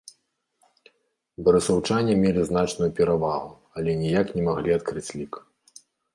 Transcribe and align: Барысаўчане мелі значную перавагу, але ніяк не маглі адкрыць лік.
Барысаўчане 1.47 2.13
мелі 2.23 2.41
значную 2.49 2.89
перавагу, 3.01 3.53
але 3.81 3.91
ніяк 4.01 4.27
не 4.41 4.49
маглі 4.51 4.69
адкрыць 4.79 5.07
лік. 5.21 5.33